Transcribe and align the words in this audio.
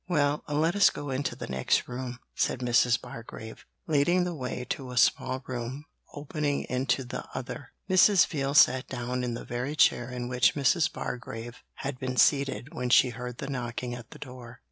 'Well, 0.07 0.43
let 0.47 0.75
us 0.75 0.89
go 0.89 1.11
into 1.11 1.35
the 1.35 1.45
next 1.45 1.87
room,' 1.87 2.17
said 2.33 2.61
Mrs. 2.61 2.99
Bargrave, 2.99 3.65
leading 3.85 4.23
the 4.23 4.33
way 4.33 4.65
to 4.71 4.89
a 4.89 4.97
small 4.97 5.43
room 5.45 5.85
opening 6.15 6.63
into 6.63 7.03
the 7.03 7.23
other. 7.35 7.71
Mrs. 7.87 8.25
Veal 8.25 8.55
sat 8.55 8.87
down 8.87 9.23
in 9.23 9.35
the 9.35 9.45
very 9.45 9.75
chair 9.75 10.09
in 10.09 10.27
which 10.27 10.55
Mrs. 10.55 10.91
Bargrave 10.91 11.61
had 11.85 11.99
been 11.99 12.17
seated 12.17 12.73
when 12.73 12.89
she 12.89 13.09
heard 13.11 13.37
the 13.37 13.47
knocking 13.47 13.93
at 13.93 14.09
the 14.09 14.17
door. 14.17 14.59